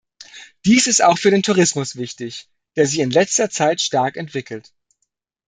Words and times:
Dies 0.65 0.87
ist 0.87 1.03
auch 1.03 1.19
für 1.19 1.29
den 1.29 1.43
Tourismus 1.43 1.95
wichtig, 1.95 2.49
der 2.75 2.87
sich 2.87 2.97
in 2.97 3.11
letzter 3.11 3.51
Zeit 3.51 3.81
stark 3.81 4.17
entwickelt. 4.17 4.71